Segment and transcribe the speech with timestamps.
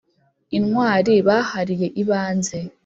[0.57, 2.57] Intwari bahariye ibanze